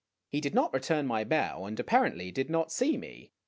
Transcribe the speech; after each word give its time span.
He 0.29 0.41
did 0.41 0.55
not 0.55 0.73
return 0.73 1.05
my 1.05 1.23
bow, 1.23 1.63
and 1.65 1.79
apparently 1.79 2.31
did 2.31 2.49
not 2.49 2.71
see 2.71 2.97
me. 2.97 3.33